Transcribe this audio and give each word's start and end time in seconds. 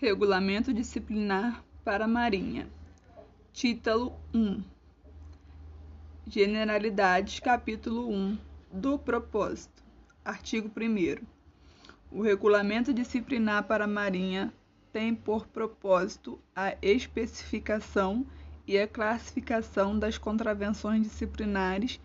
Regulamento 0.00 0.72
Disciplinar 0.72 1.64
para 1.84 2.04
a 2.04 2.08
Marinha. 2.08 2.68
Título 3.52 4.14
1. 4.32 4.62
Generalidades, 6.24 7.40
capítulo 7.40 8.08
1 8.08 8.38
do 8.72 8.96
Propósito. 8.96 9.82
Artigo 10.24 10.70
1 10.70 11.26
O 12.12 12.22
regulamento 12.22 12.94
disciplinar 12.94 13.64
para 13.64 13.86
a 13.86 13.88
Marinha 13.88 14.52
tem 14.92 15.12
por 15.12 15.48
propósito 15.48 16.38
a 16.54 16.76
especificação 16.80 18.24
e 18.68 18.78
a 18.78 18.86
classificação 18.86 19.98
das 19.98 20.16
contravenções 20.16 21.02
disciplinares 21.02 21.98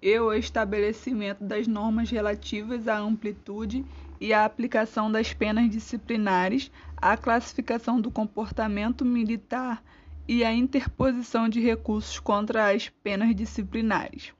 e 0.00 0.16
o 0.20 0.32
estabelecimento 0.32 1.42
das 1.42 1.66
normas 1.66 2.10
relativas 2.10 2.86
à 2.86 2.96
amplitude 2.96 3.84
e 4.20 4.34
à 4.34 4.44
aplicação 4.44 5.10
das 5.10 5.32
penas 5.32 5.70
disciplinares, 5.70 6.70
à 6.96 7.16
classificação 7.16 7.98
do 7.98 8.10
comportamento 8.10 9.04
militar 9.04 9.82
e 10.28 10.44
à 10.44 10.52
interposição 10.52 11.48
de 11.48 11.58
recursos 11.58 12.20
contra 12.20 12.70
as 12.70 12.88
penas 12.88 13.34
disciplinares. 13.34 14.34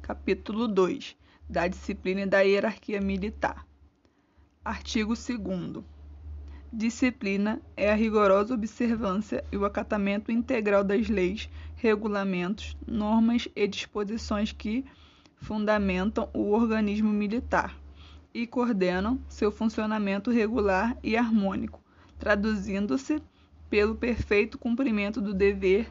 Capítulo 0.00 0.68
2 0.68 1.18
da 1.48 1.66
disciplina 1.66 2.20
e 2.20 2.26
da 2.26 2.40
hierarquia 2.42 3.00
militar. 3.00 3.66
Artigo 4.64 5.14
2 5.14 5.84
Disciplina 6.72 7.60
é 7.76 7.90
a 7.90 7.96
rigorosa 7.96 8.54
observância 8.54 9.44
e 9.50 9.56
o 9.56 9.64
acatamento 9.64 10.30
integral 10.30 10.84
das 10.84 11.08
leis, 11.08 11.50
regulamentos, 11.74 12.76
normas 12.86 13.48
e 13.56 13.66
disposições 13.66 14.52
que 14.52 14.84
fundamentam 15.40 16.30
o 16.32 16.52
organismo 16.52 17.10
militar 17.10 17.79
e 18.32 18.46
coordenam 18.46 19.20
seu 19.28 19.50
funcionamento 19.50 20.30
regular 20.30 20.96
e 21.02 21.16
harmônico, 21.16 21.82
traduzindo-se 22.18 23.22
pelo 23.68 23.94
perfeito 23.94 24.58
cumprimento 24.58 25.20
do 25.20 25.32
dever 25.32 25.90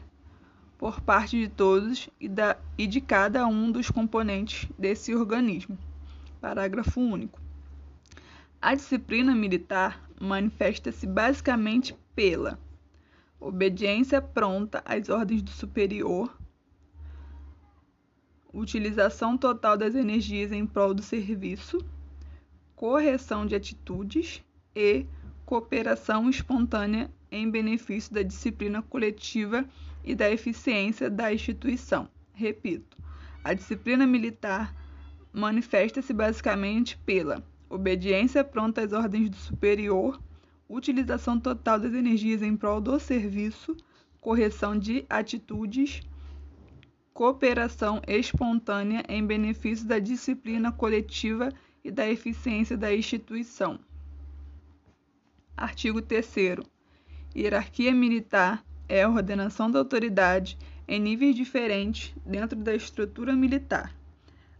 por 0.78 1.00
parte 1.00 1.38
de 1.38 1.48
todos 1.48 2.08
e, 2.18 2.28
da, 2.28 2.56
e 2.78 2.86
de 2.86 3.00
cada 3.00 3.46
um 3.46 3.70
dos 3.70 3.90
componentes 3.90 4.68
desse 4.78 5.14
organismo. 5.14 5.78
Parágrafo 6.40 7.00
único. 7.00 7.38
A 8.62 8.74
disciplina 8.74 9.34
militar 9.34 10.02
manifesta-se 10.20 11.06
basicamente 11.06 11.94
pela 12.14 12.58
obediência 13.38 14.20
pronta 14.20 14.82
às 14.84 15.08
ordens 15.08 15.42
do 15.42 15.50
superior, 15.50 16.34
utilização 18.52 19.38
total 19.38 19.76
das 19.76 19.94
energias 19.94 20.52
em 20.52 20.66
prol 20.66 20.92
do 20.92 21.02
serviço, 21.02 21.78
correção 22.80 23.44
de 23.44 23.54
atitudes 23.54 24.42
e 24.74 25.04
cooperação 25.44 26.30
espontânea 26.30 27.10
em 27.30 27.50
benefício 27.50 28.14
da 28.14 28.22
disciplina 28.22 28.80
coletiva 28.80 29.66
e 30.02 30.14
da 30.14 30.30
eficiência 30.30 31.10
da 31.10 31.30
instituição. 31.30 32.08
Repito, 32.32 32.96
a 33.44 33.52
disciplina 33.52 34.06
militar 34.06 34.74
manifesta-se 35.30 36.14
basicamente 36.14 36.96
pela 37.04 37.44
obediência 37.68 38.42
pronta 38.42 38.80
às 38.80 38.94
ordens 38.94 39.28
do 39.28 39.36
superior, 39.36 40.18
utilização 40.66 41.38
total 41.38 41.78
das 41.78 41.92
energias 41.92 42.40
em 42.40 42.56
prol 42.56 42.80
do 42.80 42.98
serviço, 42.98 43.76
correção 44.22 44.78
de 44.78 45.04
atitudes, 45.10 46.00
cooperação 47.12 48.00
espontânea 48.08 49.04
em 49.06 49.22
benefício 49.22 49.86
da 49.86 49.98
disciplina 49.98 50.72
coletiva 50.72 51.50
e 51.84 51.90
da 51.90 52.08
eficiência 52.08 52.76
da 52.76 52.94
instituição. 52.94 53.78
Artigo 55.56 56.00
3. 56.00 56.60
Hierarquia 57.34 57.92
militar 57.92 58.64
é 58.88 59.02
a 59.02 59.08
ordenação 59.08 59.70
da 59.70 59.78
autoridade 59.78 60.58
em 60.88 60.98
níveis 60.98 61.36
diferentes 61.36 62.14
dentro 62.26 62.58
da 62.58 62.74
estrutura 62.74 63.34
militar. 63.34 63.94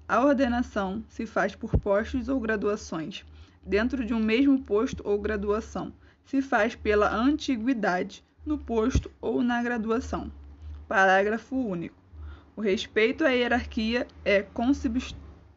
A 0.08 0.24
ordenação 0.24 1.04
se 1.08 1.26
faz 1.26 1.54
por 1.54 1.76
postos 1.78 2.28
ou 2.28 2.38
graduações. 2.40 3.24
Dentro 3.64 4.04
de 4.04 4.14
um 4.14 4.18
mesmo 4.18 4.60
posto 4.62 5.02
ou 5.06 5.20
graduação, 5.20 5.92
se 6.24 6.40
faz 6.40 6.74
pela 6.74 7.14
antiguidade 7.14 8.24
no 8.44 8.58
posto 8.58 9.10
ou 9.20 9.42
na 9.42 9.62
graduação. 9.62 10.30
Parágrafo 10.86 11.56
único. 11.56 11.96
O 12.56 12.60
respeito 12.60 13.24
à 13.24 13.30
hierarquia 13.30 14.06
é 14.24 14.42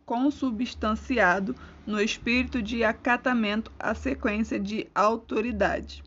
consubstanciado 0.06 1.56
no 1.86 2.00
espírito 2.00 2.62
de 2.62 2.84
acatamento 2.84 3.72
à 3.80 3.94
sequência 3.94 4.60
de 4.60 4.88
autoridade. 4.94 6.04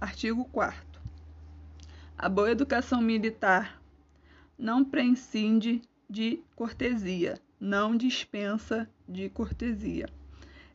Artigo 0.00 0.44
4 0.46 0.88
a 2.18 2.28
boa 2.28 2.50
educação 2.50 3.00
militar 3.00 3.80
não 4.58 4.84
prescinde 4.84 5.80
de 6.10 6.42
cortesia, 6.56 7.40
não 7.60 7.96
dispensa 7.96 8.90
de 9.08 9.28
cortesia. 9.28 10.08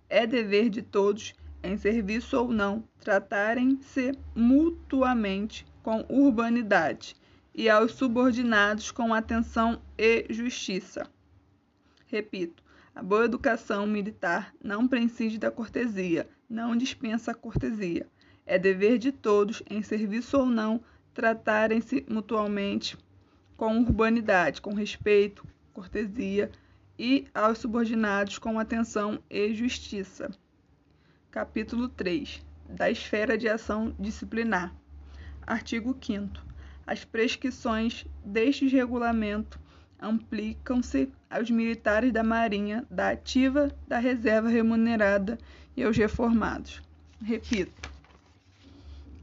É 0.09 0.25
dever 0.25 0.69
de 0.69 0.81
todos, 0.81 1.33
em 1.61 1.75
serviço 1.75 2.37
ou 2.37 2.47
não, 2.47 2.87
tratarem-se 3.01 4.13
mutuamente 4.33 5.65
com 5.83 6.05
urbanidade 6.07 7.13
e 7.53 7.69
aos 7.69 7.91
subordinados 7.91 8.89
com 8.89 9.13
atenção 9.13 9.81
e 9.97 10.25
justiça. 10.29 11.11
Repito, 12.13 12.63
a 12.93 13.01
boa 13.01 13.25
educação 13.25 13.87
militar 13.87 14.53
não 14.63 14.87
prescinde 14.87 15.39
da 15.39 15.49
cortesia, 15.49 16.29
não 16.47 16.77
dispensa 16.77 17.31
a 17.31 17.33
cortesia. 17.33 18.05
É 18.45 18.59
dever 18.59 18.99
de 18.99 19.11
todos, 19.11 19.63
em 19.67 19.81
serviço 19.81 20.37
ou 20.37 20.45
não, 20.45 20.79
tratarem-se 21.11 22.05
mutuamente 22.07 22.95
com 23.57 23.79
urbanidade, 23.79 24.61
com 24.61 24.75
respeito, 24.75 25.43
cortesia 25.73 26.51
e 26.99 27.25
aos 27.33 27.57
subordinados 27.57 28.37
com 28.37 28.59
atenção 28.59 29.17
e 29.27 29.51
justiça. 29.55 30.29
Capítulo 31.31 31.89
3 31.89 32.45
da 32.69 32.91
esfera 32.91 33.35
de 33.35 33.49
ação 33.49 33.95
disciplinar. 33.99 34.71
Artigo 35.47 35.97
5 35.99 36.45
As 36.85 37.03
prescrições 37.03 38.05
deste 38.23 38.67
regulamento 38.67 39.62
aplicam-se 40.03 41.09
aos 41.29 41.49
militares 41.49 42.11
da 42.11 42.23
Marinha, 42.23 42.85
da 42.91 43.09
ativa, 43.09 43.71
da 43.87 43.97
reserva 43.97 44.49
remunerada 44.49 45.37
e 45.75 45.83
aos 45.83 45.97
reformados. 45.97 46.81
Repito 47.23 47.93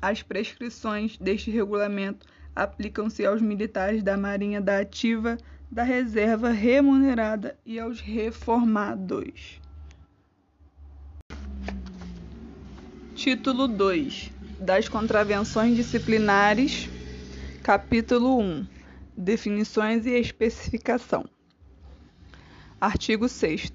as 0.00 0.22
prescrições 0.22 1.18
deste 1.18 1.50
regulamento 1.50 2.26
aplicam-se 2.56 3.24
aos 3.24 3.42
militares 3.42 4.02
da 4.02 4.16
Marinha 4.16 4.60
da 4.60 4.78
Ativa, 4.78 5.36
da 5.70 5.82
Reserva 5.82 6.50
Remunerada 6.50 7.56
e 7.66 7.78
aos 7.78 8.00
reformados. 8.00 9.60
Título 13.14 13.68
2 13.68 14.32
das 14.58 14.88
Contravenções 14.88 15.76
Disciplinares, 15.76 16.88
Capítulo 17.62 18.38
1 18.38 18.79
Definições 19.22 20.06
e 20.06 20.18
especificação. 20.18 21.26
Artigo 22.80 23.28
6. 23.28 23.70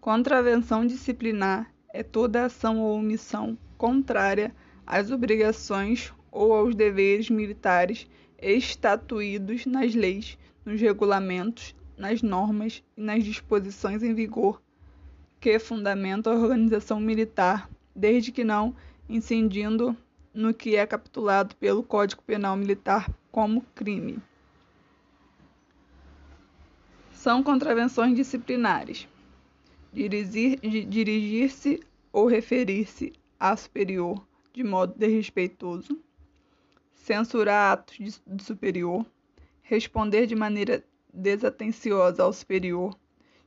Contravenção 0.00 0.86
disciplinar 0.86 1.70
é 1.92 2.02
toda 2.02 2.46
ação 2.46 2.80
ou 2.80 2.96
omissão 2.96 3.58
contrária 3.76 4.56
às 4.86 5.10
obrigações 5.10 6.14
ou 6.32 6.54
aos 6.54 6.74
deveres 6.74 7.28
militares 7.28 8.08
estatuídos 8.40 9.66
nas 9.66 9.94
leis, 9.94 10.38
nos 10.64 10.80
regulamentos, 10.80 11.76
nas 11.94 12.22
normas 12.22 12.82
e 12.96 13.02
nas 13.02 13.22
disposições 13.22 14.02
em 14.02 14.14
vigor 14.14 14.62
que 15.38 15.58
fundamentam 15.58 16.32
a 16.32 16.36
organização 16.36 16.98
militar, 16.98 17.68
desde 17.94 18.32
que 18.32 18.44
não 18.44 18.74
incidindo 19.10 19.94
no 20.32 20.54
que 20.54 20.74
é 20.74 20.86
capitulado 20.86 21.54
pelo 21.56 21.82
Código 21.82 22.22
Penal 22.22 22.56
Militar 22.56 23.10
como 23.30 23.60
crime. 23.74 24.22
São 27.20 27.42
contravenções 27.42 28.16
disciplinares. 28.16 29.06
Dirigir-se 29.92 31.78
ou 32.10 32.26
referir-se 32.26 33.12
a 33.38 33.54
superior 33.54 34.26
de 34.54 34.64
modo 34.64 34.94
desrespeitoso, 34.96 36.00
censurar 36.94 37.72
atos 37.72 38.22
de, 38.26 38.42
superior, 38.42 39.04
responder 39.60 40.26
de 40.26 40.34
maneira 40.34 40.82
desatenciosa 41.12 42.22
ao 42.22 42.32
superior, 42.32 42.98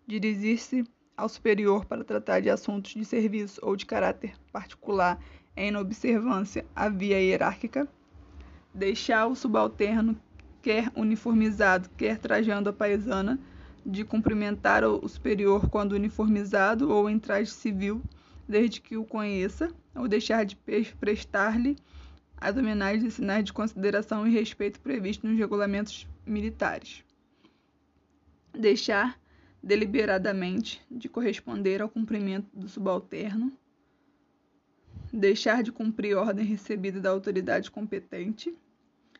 dirigir-se 0.05 0.83
ao 1.17 1.27
superior 1.27 1.83
para 1.83 2.03
tratar 2.03 2.41
de 2.41 2.51
assuntos 2.51 2.93
de 2.93 3.03
serviço 3.03 3.59
ou 3.63 3.75
de 3.75 3.87
caráter 3.87 4.35
particular 4.51 5.19
em 5.57 5.75
observância 5.75 6.63
à 6.75 6.89
via 6.89 7.19
hierárquica, 7.19 7.87
deixar 8.71 9.25
o 9.25 9.35
subalterno, 9.35 10.15
quer 10.61 10.91
uniformizado, 10.95 11.89
quer 11.97 12.19
trajando 12.19 12.69
a 12.69 12.73
paisana, 12.73 13.39
de 13.85 14.03
cumprimentar 14.03 14.83
o 14.83 15.07
superior 15.07 15.69
quando 15.69 15.93
uniformizado 15.93 16.89
ou 16.89 17.09
em 17.09 17.19
traje 17.19 17.51
civil, 17.51 18.01
desde 18.47 18.81
que 18.81 18.97
o 18.97 19.05
conheça, 19.05 19.73
ou 19.95 20.07
deixar 20.07 20.45
de 20.45 20.55
prestar-lhe 20.99 21.75
as 22.37 22.57
homenagens 22.57 23.03
e 23.03 23.11
sinais 23.11 23.45
de 23.45 23.53
consideração 23.53 24.27
e 24.27 24.31
respeito 24.31 24.79
previstos 24.79 25.29
nos 25.29 25.39
regulamentos 25.39 26.07
militares. 26.25 27.03
Deixar 28.51 29.19
deliberadamente 29.61 30.81
de 30.91 31.07
corresponder 31.07 31.81
ao 31.81 31.89
cumprimento 31.89 32.47
do 32.53 32.67
subalterno, 32.67 33.51
deixar 35.11 35.63
de 35.63 35.71
cumprir 35.71 36.17
ordem 36.17 36.45
recebida 36.45 36.99
da 36.99 37.09
autoridade 37.09 37.71
competente, 37.71 38.53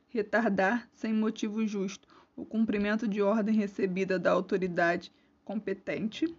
retardar 0.10 0.90
sem 0.94 1.14
motivo 1.14 1.66
justo 1.66 2.13
o 2.36 2.46
cumprimento 2.46 3.08
de 3.08 3.22
ordem 3.22 3.56
recebida 3.56 4.18
da 4.18 4.32
autoridade 4.32 5.12
competente, 5.44 6.36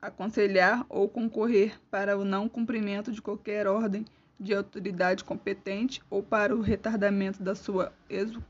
aconselhar 0.00 0.84
ou 0.88 1.08
concorrer 1.08 1.80
para 1.90 2.16
o 2.16 2.24
não 2.24 2.48
cumprimento 2.48 3.10
de 3.10 3.20
qualquer 3.20 3.66
ordem 3.66 4.04
de 4.38 4.54
autoridade 4.54 5.24
competente 5.24 6.02
ou 6.10 6.22
para 6.22 6.54
o 6.54 6.60
retardamento 6.60 7.42
da 7.42 7.54
sua 7.54 7.92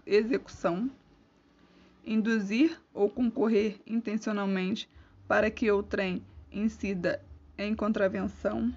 execução, 0.05 0.91
induzir 2.05 2.81
ou 2.93 3.09
concorrer 3.09 3.81
intencionalmente 3.87 4.89
para 5.29 5.51
que 5.51 5.71
o 5.71 5.83
trem 5.83 6.23
incida 6.51 7.23
em 7.57 7.75
contravenção, 7.75 8.75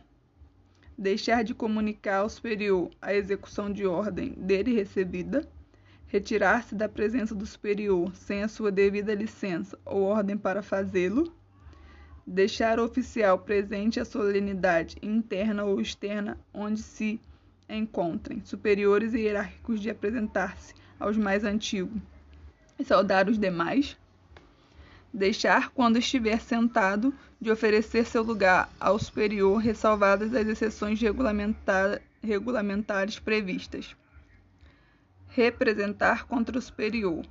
deixar 0.98 1.44
de 1.44 1.54
comunicar 1.54 2.20
ao 2.20 2.30
superior 2.30 2.90
a 3.02 3.14
execução 3.14 3.72
de 3.72 3.86
ordem 3.86 4.32
dele 4.32 4.74
recebida, 4.74 5.48
retirar-se 6.10 6.74
da 6.74 6.90
presença 6.90 7.36
do 7.36 7.46
superior 7.46 8.14
sem 8.16 8.42
a 8.44 8.48
sua 8.48 8.72
devida 8.72 9.14
licença 9.14 9.78
ou 9.86 10.02
ordem 10.02 10.36
para 10.36 10.64
fazê-lo, 10.64 11.32
deixar 12.26 12.80
o 12.80 12.84
oficial 12.84 13.38
presente 13.38 14.00
a 14.00 14.06
solenidade 14.06 14.98
interna 15.04 15.64
ou 15.64 15.80
externa 15.80 16.38
onde 16.52 16.82
se 16.82 17.22
encontrem 17.70 18.42
superiores 18.44 19.14
e 19.14 19.20
hierárquicos 19.20 19.80
de 19.80 19.90
apresentar-se 19.92 20.74
aos 21.00 21.16
mais 21.16 21.44
antigos 21.44 22.02
e 22.80 22.84
saudar 22.84 23.30
os 23.30 23.38
demais, 23.38 23.96
deixar 25.14 25.70
quando 25.70 25.98
estiver 25.98 26.42
sentado 26.42 27.14
de 27.40 27.52
oferecer 27.52 28.06
seu 28.06 28.24
lugar 28.24 28.68
ao 28.80 28.98
superior, 28.98 29.58
ressalvadas 29.58 30.34
as 30.34 30.48
exceções 30.48 31.00
regulamentar, 31.00 32.02
regulamentares 32.24 33.20
previstas 33.20 33.96
representar 35.30 36.26
contra 36.26 36.58
o 36.58 36.62
superior. 36.62 37.26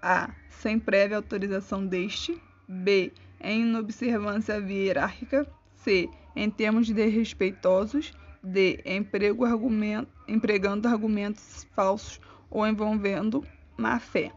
A. 0.00 0.30
Sem 0.50 0.78
prévia 0.78 1.16
autorização 1.16 1.86
deste. 1.86 2.40
B. 2.68 3.12
Em 3.40 3.62
inobservância 3.62 4.58
hierárquica. 4.58 5.46
C. 5.74 6.08
Em 6.34 6.50
termos 6.50 6.90
desrespeitosos. 6.90 8.12
D. 8.42 8.80
Emprego 8.84 9.44
argumento, 9.44 10.08
empregando 10.28 10.86
argumentos 10.86 11.66
falsos 11.74 12.20
ou 12.48 12.66
envolvendo 12.66 13.44
má 13.76 13.98
fé. 13.98 14.30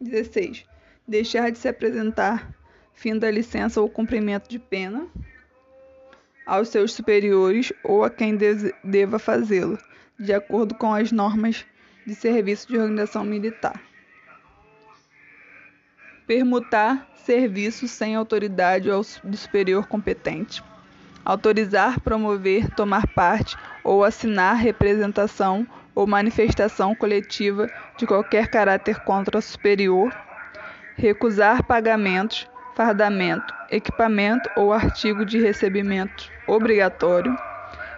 16. 0.00 0.64
Deixar 1.08 1.50
de 1.50 1.58
se 1.58 1.68
apresentar 1.68 2.54
fim 2.94 3.18
da 3.18 3.30
licença 3.30 3.80
ou 3.80 3.88
cumprimento 3.88 4.48
de 4.48 4.58
pena 4.58 5.08
aos 6.46 6.68
seus 6.68 6.92
superiores 6.92 7.72
ou 7.82 8.04
a 8.04 8.10
quem 8.10 8.38
deva 8.84 9.18
fazê-lo 9.18 9.78
de 10.18 10.32
acordo 10.32 10.74
com 10.74 10.92
as 10.94 11.12
normas 11.12 11.64
de 12.06 12.14
serviço 12.14 12.68
de 12.68 12.78
organização 12.78 13.24
militar. 13.24 13.80
Permutar 16.26 17.06
serviço 17.14 17.86
sem 17.88 18.14
autoridade 18.14 18.90
ao 18.90 19.02
superior 19.02 19.86
competente. 19.86 20.62
Autorizar, 21.24 22.00
promover, 22.00 22.70
tomar 22.70 23.06
parte 23.08 23.56
ou 23.82 24.04
assinar 24.04 24.56
representação 24.56 25.66
ou 25.94 26.06
manifestação 26.06 26.94
coletiva 26.94 27.68
de 27.96 28.06
qualquer 28.06 28.48
caráter 28.48 29.00
contra 29.00 29.40
superior. 29.40 30.14
Recusar 30.96 31.64
pagamentos, 31.64 32.48
fardamento, 32.76 33.52
equipamento 33.70 34.48
ou 34.56 34.72
artigo 34.72 35.24
de 35.24 35.40
recebimento 35.40 36.30
obrigatório 36.46 37.36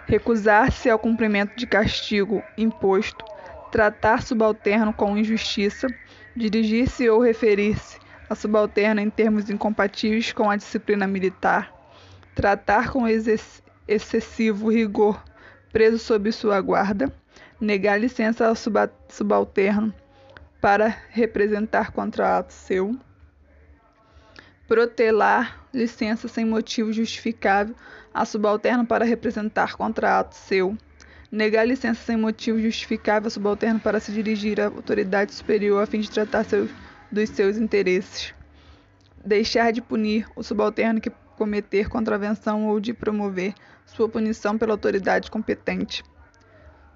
recusar-se 0.09 0.89
ao 0.89 0.97
cumprimento 0.97 1.55
de 1.55 1.67
castigo 1.67 2.41
imposto, 2.57 3.23
tratar 3.71 4.23
subalterno 4.23 4.91
com 4.91 5.15
injustiça, 5.15 5.87
dirigir-se 6.35 7.07
ou 7.07 7.21
referir-se 7.21 7.99
a 8.27 8.33
subalterno 8.33 8.99
em 8.99 9.09
termos 9.09 9.51
incompatíveis 9.51 10.33
com 10.33 10.49
a 10.49 10.55
disciplina 10.55 11.05
militar, 11.05 11.71
tratar 12.33 12.91
com 12.91 13.05
excessivo 13.87 14.71
rigor 14.71 15.23
preso 15.71 15.99
sob 15.99 16.31
sua 16.31 16.59
guarda, 16.59 17.13
negar 17.61 18.01
licença 18.01 18.47
ao 18.47 18.55
subalterno 18.55 19.93
para 20.59 20.87
representar 21.11 21.91
contra 21.91 22.39
ato 22.39 22.51
seu, 22.51 22.97
protelar 24.67 25.67
licença 25.71 26.27
sem 26.27 26.45
motivo 26.45 26.91
justificável 26.91 27.75
a 28.13 28.25
subalterno 28.25 28.85
para 28.85 29.05
representar 29.05 29.75
contra 29.75 30.19
ato 30.19 30.35
seu, 30.35 30.77
negar 31.31 31.67
licença 31.67 32.01
sem 32.03 32.17
motivo 32.17 32.59
justificável 32.59 33.27
a 33.27 33.31
subalterno 33.31 33.79
para 33.79 33.99
se 33.99 34.11
dirigir 34.11 34.59
à 34.59 34.65
autoridade 34.65 35.33
superior 35.33 35.83
a 35.83 35.85
fim 35.85 35.99
de 35.99 36.09
tratar 36.09 36.45
dos 37.11 37.29
seus 37.29 37.57
interesses, 37.57 38.33
deixar 39.23 39.71
de 39.71 39.81
punir 39.81 40.27
o 40.35 40.43
subalterno 40.43 41.01
que 41.01 41.11
cometer 41.37 41.87
contravenção 41.87 42.67
ou 42.67 42.79
de 42.79 42.93
promover 42.93 43.53
sua 43.85 44.09
punição 44.09 44.57
pela 44.57 44.73
autoridade 44.73 45.31
competente. 45.31 46.03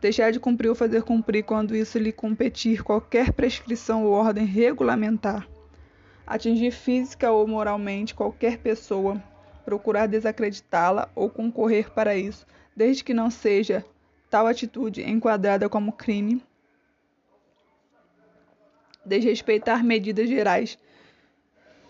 Deixar 0.01 0.31
de 0.31 0.39
cumprir 0.39 0.67
ou 0.67 0.75
fazer 0.75 1.03
cumprir 1.03 1.43
quando 1.43 1.73
isso 1.73 1.97
lhe 1.97 2.11
competir 2.11 2.83
qualquer 2.83 3.31
prescrição 3.31 4.03
ou 4.03 4.11
ordem 4.11 4.45
regulamentar. 4.45 5.47
Atingir 6.27 6.71
física 6.71 7.31
ou 7.31 7.47
moralmente 7.47 8.13
qualquer 8.13 8.57
pessoa 8.57 9.21
procurar 9.65 10.07
desacreditá-la 10.07 11.09
ou 11.15 11.29
concorrer 11.29 11.91
para 11.91 12.15
isso, 12.15 12.45
desde 12.75 13.03
que 13.03 13.13
não 13.13 13.29
seja 13.29 13.85
tal 14.29 14.47
atitude 14.47 15.07
enquadrada 15.07 15.69
como 15.69 15.93
crime, 15.93 16.43
desrespeitar 19.05 19.83
medidas 19.83 20.27
gerais 20.27 20.77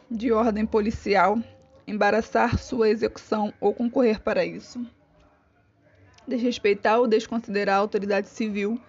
de 0.09 0.31
ordem 0.31 0.65
policial, 0.65 1.39
embaraçar 1.87 2.57
sua 2.57 2.89
execução 2.89 3.53
ou 3.59 3.73
concorrer 3.73 4.19
para 4.19 4.45
isso, 4.45 4.85
desrespeitar 6.27 6.99
ou 6.99 7.07
desconsiderar 7.07 7.75
a 7.75 7.79
autoridade 7.79 8.27
civil, 8.27 8.79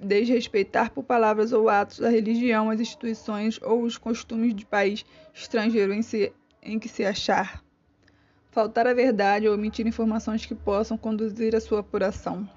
desrespeitar 0.00 0.90
por 0.90 1.02
palavras 1.02 1.52
ou 1.52 1.68
atos 1.68 2.02
a 2.02 2.10
religião, 2.10 2.68
as 2.68 2.80
instituições 2.80 3.58
ou 3.62 3.82
os 3.82 3.96
costumes 3.96 4.54
de 4.54 4.66
país 4.66 5.04
estrangeiro 5.32 5.94
em, 5.94 6.02
si, 6.02 6.32
em 6.62 6.78
que 6.78 6.88
se 6.88 7.04
achar 7.04 7.64
faltar 8.56 8.86
à 8.86 8.94
verdade 8.94 9.46
ou 9.46 9.54
omitir 9.54 9.86
informações 9.86 10.46
que 10.46 10.54
possam 10.54 10.96
conduzir 10.96 11.54
à 11.54 11.60
sua 11.60 11.80
apuração, 11.80 12.48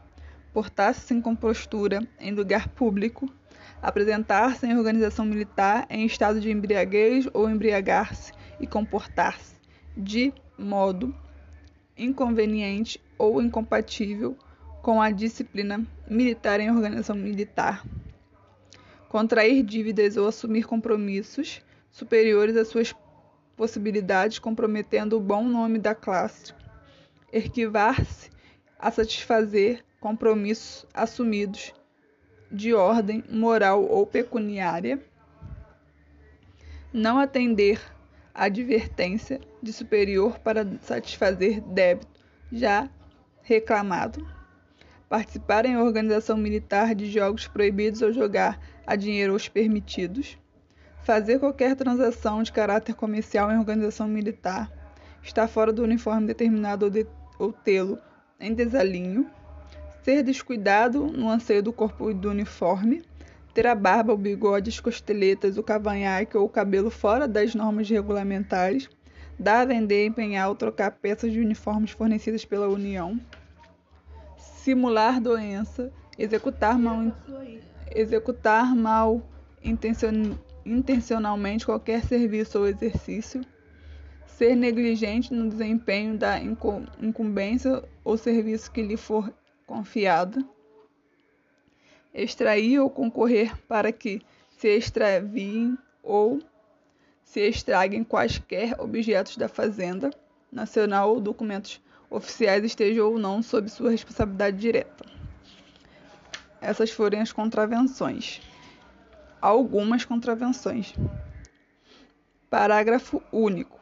portar-se 0.54 1.02
sem 1.02 1.20
compostura 1.20 2.00
em 2.22 2.32
lugar 2.32 2.70
público, 2.70 3.30
apresentar-se 3.82 4.66
em 4.66 4.78
organização 4.78 5.26
militar 5.26 5.86
em 5.90 6.06
estado 6.06 6.40
de 6.40 6.50
embriaguez 6.50 7.28
ou 7.34 7.50
embriagar-se 7.50 8.32
e 8.62 8.66
comportar-se 8.66 9.56
de 9.98 10.32
modo 10.58 11.14
inconveniente 11.98 12.98
ou 13.18 13.42
incompatível 13.42 14.38
com 14.82 15.02
a 15.02 15.12
disciplina 15.12 15.86
militar 16.10 16.62
em 16.62 16.72
organização 16.72 17.18
militar, 17.18 17.86
contrair 19.10 19.64
dívidas 19.64 20.16
ou 20.16 20.30
assumir 20.30 20.64
compromissos 20.64 21.62
superiores 21.92 22.56
às 22.56 22.70
suas 22.70 22.94
possibilidades 23.60 24.40
comprometendo 24.40 25.18
o 25.18 25.20
bom 25.20 25.44
nome 25.44 25.80
da 25.80 25.94
classe, 25.94 26.54
esquivar-se 27.30 28.30
a 28.80 28.90
satisfazer 28.90 29.84
compromissos 30.00 30.86
assumidos 30.94 31.74
de 32.50 32.74
ordem 32.74 33.22
moral 33.30 33.84
ou 33.84 34.08
pecuniária, 34.08 34.98
não 36.94 37.20
atender 37.20 37.82
à 38.34 38.46
advertência 38.46 39.42
de 39.62 39.74
superior 39.74 40.40
para 40.40 40.66
satisfazer 40.82 41.60
débito 41.60 42.26
já 42.50 42.90
reclamado, 43.42 44.26
participar 45.10 45.66
em 45.66 45.76
organização 45.76 46.38
militar 46.38 46.96
de 46.96 47.12
jogos 47.12 47.46
proibidos 47.46 48.02
ou 48.02 48.14
jogar 48.14 48.58
a 48.88 48.96
dinheiro 48.96 49.36
os 49.36 49.50
permitidos 49.50 50.38
fazer 51.10 51.40
qualquer 51.40 51.76
transação 51.76 52.44
de 52.44 52.52
caráter 52.52 52.94
comercial 52.94 53.52
em 53.52 53.58
organização 53.58 54.08
militar, 54.08 54.72
estar 55.24 55.48
fora 55.48 55.74
do 55.74 55.82
uniforme 55.82 56.28
determinado 56.28 56.86
ou, 56.86 56.92
de, 56.92 57.08
ou 57.40 57.52
tê-lo 57.52 57.98
em 58.40 58.54
desalinho, 58.54 59.26
ser 60.04 60.22
descuidado 60.22 61.08
no 61.08 61.28
anseio 61.28 61.64
do 61.64 61.74
corpo 61.74 62.12
e 62.12 62.14
do 62.14 62.30
uniforme, 62.30 63.02
ter 63.56 63.66
a 63.66 63.74
barba, 63.74 64.14
o 64.14 64.18
bigode, 64.18 64.70
as 64.70 64.80
costeletas, 64.80 65.58
o 65.58 65.64
cavanhaque 65.64 66.38
ou 66.38 66.46
o 66.46 66.50
cabelo 66.50 66.92
fora 66.92 67.28
das 67.28 67.56
normas 67.56 67.90
regulamentares, 67.90 68.88
dar, 69.40 69.66
vender, 69.66 70.06
empenhar 70.06 70.48
ou 70.48 70.56
trocar 70.56 70.92
peças 70.92 71.34
de 71.34 71.40
uniformes 71.40 71.90
fornecidas 71.90 72.46
pela 72.46 72.68
União, 72.68 73.20
simular 74.38 75.20
doença, 75.20 75.92
executar 76.20 76.78
mal, 76.78 77.12
executar 77.96 78.76
mal 78.76 79.24
intencion, 79.64 80.36
intencionalmente 80.72 81.66
qualquer 81.66 82.04
serviço 82.04 82.60
ou 82.60 82.68
exercício, 82.68 83.42
ser 84.26 84.56
negligente 84.56 85.34
no 85.34 85.50
desempenho 85.50 86.18
da 86.18 86.40
incumbência 86.40 87.84
ou 88.04 88.16
serviço 88.18 88.72
que 88.72 88.82
lhe 88.82 88.96
for 88.96 89.34
confiado, 89.66 90.48
extrair 92.14 92.80
ou 92.80 92.90
concorrer 92.90 93.56
para 93.68 93.92
que 93.92 94.22
se 94.50 94.68
extraviem 94.68 95.78
ou 96.04 96.42
se 97.24 97.48
estraguem 97.48 98.04
quaisquer 98.04 98.80
objetos 98.80 99.38
da 99.38 99.48
Fazenda 99.48 100.10
Nacional 100.52 101.12
ou 101.12 101.22
documentos 101.22 101.80
oficiais 102.10 102.64
estejam 102.64 103.08
ou 103.08 103.20
não 103.20 103.44
sob 103.44 103.70
sua 103.70 103.92
responsabilidade 103.92 104.58
direta. 104.58 105.06
Essas 106.60 106.90
foram 106.90 107.22
as 107.22 107.32
contravenções. 107.32 108.42
Algumas 109.42 110.04
contravenções. 110.04 110.94
Parágrafo 112.50 113.22
único. 113.32 113.80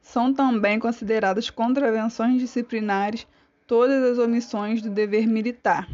São 0.00 0.32
também 0.32 0.78
consideradas 0.78 1.50
contravenções 1.50 2.40
disciplinares 2.40 3.26
todas 3.66 4.02
as 4.02 4.18
omissões 4.18 4.80
do 4.80 4.88
dever 4.88 5.26
militar, 5.26 5.86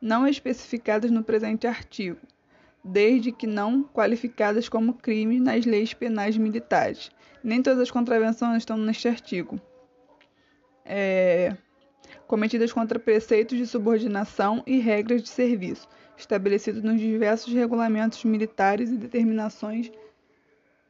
não 0.00 0.26
especificadas 0.26 1.10
no 1.10 1.22
presente 1.22 1.66
artigo, 1.66 2.18
desde 2.82 3.30
que 3.30 3.46
não 3.46 3.82
qualificadas 3.82 4.68
como 4.68 4.94
crime 4.94 5.38
nas 5.38 5.66
leis 5.66 5.92
penais 5.92 6.36
militares. 6.38 7.10
Nem 7.44 7.62
todas 7.62 7.80
as 7.80 7.90
contravenções 7.90 8.58
estão 8.58 8.78
neste 8.78 9.06
artigo. 9.06 9.60
É, 10.84 11.54
cometidas 12.26 12.72
contra 12.72 12.98
preceitos 12.98 13.58
de 13.58 13.66
subordinação 13.66 14.62
e 14.66 14.78
regras 14.78 15.22
de 15.22 15.28
serviço, 15.28 15.86
estabelecidos 16.18 16.82
nos 16.82 17.00
diversos 17.00 17.52
regulamentos 17.52 18.24
militares 18.24 18.90
e 18.90 18.96
determinações 18.96 19.90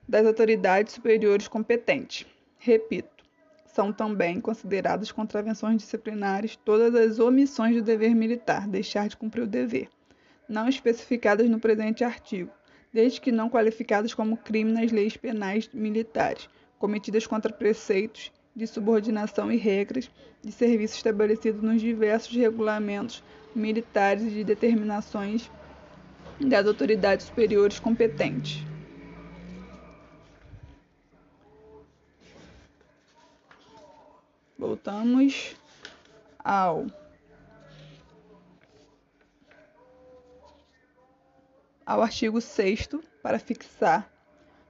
das 0.09 0.27
autoridades 0.27 0.95
superiores 0.95 1.47
competentes. 1.47 2.27
Repito, 2.59 3.25
são 3.67 3.93
também 3.93 4.41
consideradas 4.41 5.13
contravenções 5.13 5.77
disciplinares 5.77 6.57
todas 6.57 6.95
as 6.95 7.19
omissões 7.19 7.77
do 7.77 7.83
dever 7.83 8.15
militar, 8.15 8.67
deixar 8.67 9.09
de 9.09 9.17
cumprir 9.17 9.43
o 9.43 9.47
dever 9.47 9.89
não 10.49 10.69
especificadas 10.69 11.49
no 11.49 11.61
presente 11.61 12.03
artigo, 12.03 12.51
desde 12.93 13.21
que 13.21 13.31
não 13.31 13.51
qualificadas 13.51 14.15
como 14.15 14.37
crime 14.37 14.73
nas 14.73 14.91
leis 14.91 15.17
penais 15.17 15.69
militares, 15.75 16.49
cometidas 16.79 17.27
contra 17.27 17.53
preceitos 17.53 18.33
de 18.57 18.67
subordinação 18.67 19.53
e 19.53 19.57
regras 19.57 20.11
de 20.43 20.51
serviço 20.51 20.97
estabelecidos 20.97 21.63
nos 21.63 21.81
diversos 21.81 22.35
regulamentos 22.35 23.23
militares 23.59 24.23
e 24.23 24.31
de 24.31 24.45
determinações 24.45 25.51
das 26.41 26.67
autoridades 26.67 27.27
superiores 27.27 27.79
competentes. 27.79 28.65
Voltamos 34.59 35.57
ao 36.39 36.87
ao 41.85 42.03
artigo 42.03 42.41
6 42.41 42.89
para 43.23 43.39
fixar. 43.39 44.11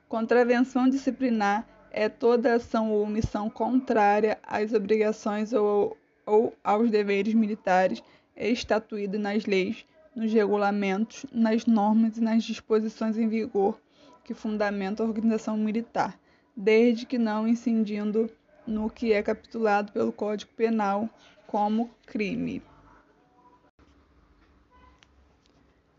Contravenção 0.09 0.89
disciplinar 0.89 1.67
é 1.91 2.09
toda 2.09 2.55
ação 2.55 2.93
ou 2.93 3.03
omissão 3.03 3.51
contrária 3.51 4.39
às 4.43 4.73
obrigações 4.73 5.53
ou, 5.53 5.97
ou 6.25 6.55
aos 6.63 6.91
deveres 6.91 7.35
militares 7.35 8.03
estatuídos 8.39 9.21
nas 9.21 9.45
leis, 9.45 9.85
nos 10.15 10.33
regulamentos, 10.33 11.27
nas 11.33 11.67
normas 11.67 12.17
e 12.17 12.21
nas 12.21 12.45
disposições 12.45 13.19
em 13.19 13.29
vigor 13.29 13.79
que 14.25 14.33
fundamentam 14.33 15.05
a 15.05 15.09
organização 15.09 15.57
militar, 15.57 16.19
desde 16.57 17.07
que 17.07 17.19
não 17.19 17.49
incidindo 17.49 18.31
no 18.67 18.89
que 18.91 19.13
é 19.13 19.23
capitulado 19.23 19.91
pelo 19.93 20.13
Código 20.13 20.51
Penal 20.55 21.09
como 21.47 21.91
crime. 22.07 22.63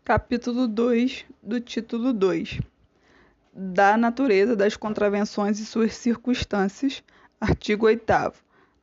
Capítulo 0.04 0.66
2 0.66 1.24
do 1.42 1.60
título 1.60 2.12
2 2.12 2.60
Da 3.52 3.96
natureza 3.96 4.56
das 4.56 4.76
contravenções 4.76 5.58
e 5.58 5.66
suas 5.66 5.94
circunstâncias, 5.94 7.02
artigo 7.40 7.86
8. 7.86 8.04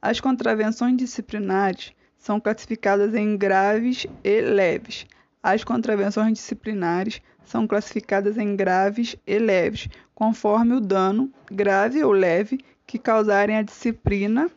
As 0.01 0.19
contravenções 0.19 0.97
disciplinares 0.97 1.93
são 2.17 2.39
classificadas 2.39 3.13
em 3.15 3.37
graves 3.37 4.05
e 4.23 4.41
leves. 4.41 5.05
As 5.41 5.63
contravenções 5.63 6.33
disciplinares 6.33 7.21
são 7.45 7.67
classificadas 7.67 8.37
em 8.37 8.55
graves 8.55 9.15
e 9.25 9.39
leves, 9.39 9.87
conforme 10.13 10.73
o 10.73 10.81
dano, 10.81 11.31
grave 11.49 12.03
ou 12.03 12.11
leve, 12.11 12.59
que 12.85 12.97
causarem 12.97 13.57
à 13.57 13.61
disciplina 13.61 14.49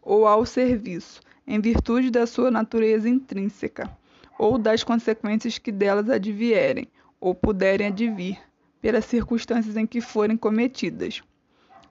ou 0.00 0.26
ao 0.26 0.46
serviço, 0.46 1.20
em 1.46 1.60
virtude 1.60 2.10
da 2.10 2.26
sua 2.26 2.50
natureza 2.50 3.08
intrínseca 3.08 3.90
ou 4.38 4.58
das 4.58 4.82
consequências 4.82 5.56
que 5.58 5.70
delas 5.70 6.10
advierem, 6.10 6.88
ou 7.20 7.32
puderem 7.32 7.86
advir, 7.86 8.40
pelas 8.80 9.04
circunstâncias 9.04 9.76
em 9.76 9.86
que 9.86 10.00
forem 10.00 10.36
cometidas. 10.36 11.22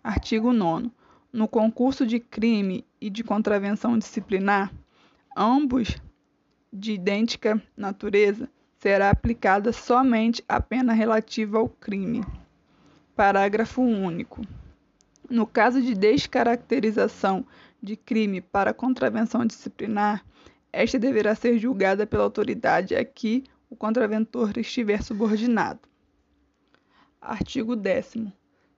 Artigo 0.03 0.51
9. 0.51 0.91
No 1.31 1.47
concurso 1.47 2.05
de 2.05 2.19
crime 2.19 2.83
e 2.99 3.09
de 3.09 3.23
contravenção 3.23 3.97
disciplinar, 3.97 4.69
ambos 5.35 6.01
de 6.71 6.93
idêntica 6.93 7.61
natureza, 7.75 8.49
será 8.79 9.09
aplicada 9.09 9.71
somente 9.71 10.43
a 10.47 10.59
pena 10.59 10.93
relativa 10.93 11.59
ao 11.59 11.69
crime. 11.69 12.23
Parágrafo 13.15 13.81
único. 13.81 14.41
No 15.29 15.45
caso 15.45 15.81
de 15.81 15.93
descaracterização 15.93 17.45
de 17.81 17.95
crime 17.95 18.41
para 18.41 18.73
contravenção 18.73 19.45
disciplinar, 19.45 20.25
esta 20.73 20.97
deverá 20.97 21.35
ser 21.35 21.57
julgada 21.57 22.07
pela 22.07 22.23
autoridade 22.23 22.95
a 22.95 23.03
que 23.03 23.43
o 23.69 23.75
contraventor 23.75 24.57
estiver 24.57 25.03
subordinado. 25.03 25.79
Artigo 27.21 27.75
10. 27.75 28.27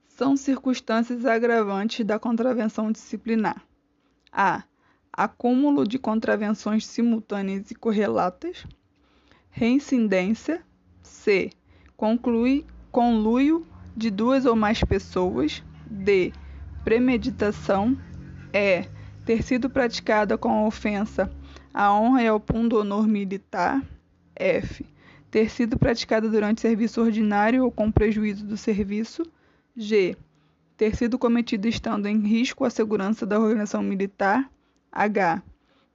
São 0.07 0.35
circunstâncias 0.35 1.25
agravantes 1.25 2.05
da 2.05 2.19
contravenção 2.19 2.91
disciplinar: 2.91 3.65
a. 4.31 4.63
Acúmulo 5.13 5.87
de 5.87 5.99
contravenções 5.99 6.85
simultâneas 6.85 7.69
e 7.71 7.75
correlatas. 7.75 8.65
Reincidência. 9.51 10.61
C. 11.03 11.51
Conclui, 11.95 12.65
conluio 12.91 13.65
de 13.95 14.09
duas 14.09 14.45
ou 14.45 14.55
mais 14.55 14.83
pessoas. 14.83 15.63
D. 15.85 16.33
Premeditação. 16.83 17.95
E. 18.51 18.87
Ter 19.25 19.43
sido 19.43 19.69
praticada 19.69 20.37
com 20.37 20.65
ofensa 20.65 21.31
a 21.73 21.91
honra 21.91 22.21
é 22.21 22.31
o 22.31 22.39
pundonor 22.39 23.07
militar. 23.07 23.81
F. 24.35 24.85
Ter 25.31 25.49
sido 25.49 25.79
praticada 25.79 26.29
durante 26.29 26.61
serviço 26.61 27.01
ordinário 27.01 27.63
ou 27.63 27.71
com 27.71 27.91
prejuízo 27.91 28.45
do 28.45 28.55
serviço. 28.55 29.23
G. 29.75 30.15
Ter 30.77 30.95
sido 30.95 31.17
cometido 31.17 31.67
estando 31.67 32.05
em 32.05 32.19
risco 32.19 32.63
a 32.63 32.69
segurança 32.69 33.25
da 33.25 33.39
organização 33.39 33.81
militar. 33.81 34.47
H. 34.93 35.41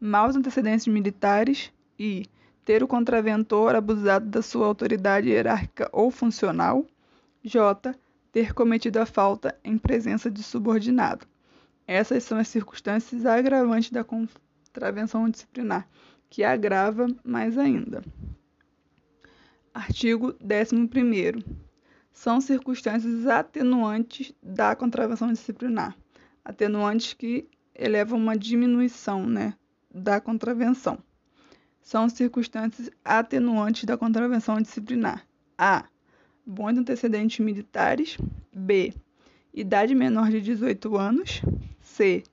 Maus 0.00 0.35
antecedentes 0.35 0.88
militares. 0.88 1.73
I. 1.99 2.26
Ter 2.64 2.83
o 2.83 2.88
contraventor 2.88 3.76
abusado 3.76 4.26
da 4.26 4.43
sua 4.43 4.67
autoridade 4.67 5.28
hierárquica 5.28 5.88
ou 5.93 6.11
funcional. 6.11 6.85
J. 7.45 7.95
Ter 8.33 8.52
cometido 8.52 8.99
a 8.99 9.07
falta 9.07 9.57
em 9.62 9.78
presença 9.78 10.28
de 10.28 10.43
subordinado. 10.43 11.26
Essas 11.87 12.25
são 12.25 12.38
as 12.38 12.49
circunstâncias 12.49 13.25
agravantes 13.25 13.90
da 13.90 14.05
contravenção 14.05 15.31
disciplinar, 15.31 15.88
que 16.28 16.45
agrava 16.45 17.07
mais 17.25 17.57
ainda. 17.57 18.02
Artigo 19.73 20.35
11. 20.43 21.45
São 22.12 22.40
circunstâncias 22.40 23.26
atenuantes 23.26 24.35
da 24.43 24.75
contravenção 24.75 25.33
disciplinar, 25.33 25.97
atenuantes 26.45 27.14
que 27.14 27.49
elevam 27.78 28.18
uma 28.18 28.37
diminuição 28.37 29.26
né, 29.26 29.54
da 29.94 30.20
contravenção. 30.20 30.99
São 31.80 32.08
circunstâncias 32.08 32.90
atenuantes 33.04 33.85
da 33.85 33.97
contravenção 33.97 34.61
disciplinar. 34.61 35.25
A. 35.56 35.85
Bons 36.44 36.76
antecedentes 36.76 37.38
militares. 37.38 38.18
B. 38.52 38.92
Idade 39.54 39.94
menor 39.94 40.30
de 40.30 40.40
18 40.40 40.97
anos. 40.97 41.40
C 41.80 42.25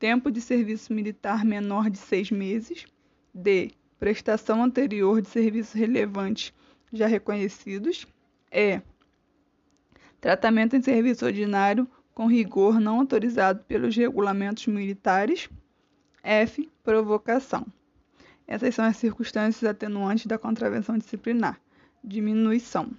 tempo 0.00 0.30
de 0.30 0.40
serviço 0.40 0.94
militar 0.94 1.44
menor 1.44 1.90
de 1.90 1.98
seis 1.98 2.30
meses. 2.30 2.86
D. 3.32 3.70
Prestação 3.98 4.64
anterior 4.64 5.20
de 5.20 5.28
serviços 5.28 5.74
relevantes 5.74 6.54
já 6.90 7.06
reconhecidos. 7.06 8.06
E. 8.50 8.80
Tratamento 10.18 10.74
em 10.74 10.82
serviço 10.82 11.26
ordinário 11.26 11.86
com 12.20 12.26
rigor 12.26 12.78
não 12.78 13.00
autorizado 13.00 13.64
pelos 13.64 13.96
regulamentos 13.96 14.66
militares. 14.66 15.48
F. 16.22 16.70
Provocação. 16.84 17.66
Essas 18.46 18.74
são 18.74 18.84
as 18.84 18.98
circunstâncias 18.98 19.64
atenuantes 19.64 20.26
da 20.26 20.36
contravenção 20.36 20.98
disciplinar. 20.98 21.58
Diminuição. 22.04 22.90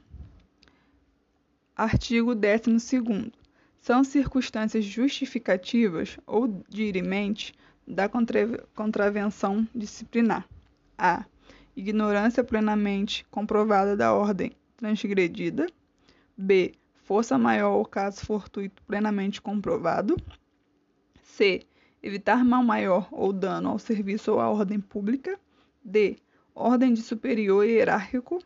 Artigo 1.76 2.34
12. 2.34 3.32
São 3.80 4.04
circunstâncias 4.04 4.84
justificativas 4.84 6.18
ou 6.26 6.48
dirimentes 6.68 7.54
da 7.88 8.10
contravenção 8.74 9.68
disciplinar. 9.76 10.50
A. 10.98 11.26
Ignorância 11.76 12.44
plenamente 12.44 13.24
comprovada 13.30 13.96
da 13.96 14.16
ordem 14.16 14.52
transgredida. 14.78 15.68
B. 16.36 16.74
Força 17.12 17.38
maior 17.38 17.74
ou 17.74 17.86
caso 17.86 18.26
fortuito 18.26 18.82
plenamente 18.84 19.42
comprovado. 19.42 20.16
C. 21.22 21.62
Evitar 22.02 22.46
mal 22.46 22.64
maior 22.64 23.10
ou 23.12 23.34
dano 23.34 23.68
ao 23.68 23.78
serviço 23.78 24.32
ou 24.32 24.40
à 24.40 24.50
ordem 24.50 24.80
pública. 24.80 25.38
D. 25.84 26.16
Ordem 26.56 26.94
de 26.94 27.02
superior 27.02 27.66
hierárquico. 27.66 28.42